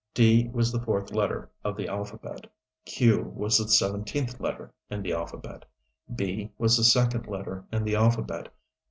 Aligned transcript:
"D" 0.15 0.49
was 0.51 0.71
the 0.71 0.81
fourth 0.81 1.11
letter 1.11 1.51
in 1.63 1.75
the 1.75 1.87
alphabet. 1.87 2.49
"Q" 2.85 3.21
was 3.21 3.59
the 3.59 3.67
seventeenth 3.67 4.39
letter 4.39 4.73
in 4.89 5.03
the 5.03 5.13
alphabet. 5.13 5.63
"B" 6.15 6.51
was 6.57 6.75
the 6.75 6.83
second 6.83 7.27
letter 7.27 7.65
in 7.71 7.83
the 7.83 7.95
alphabet. 7.95 8.49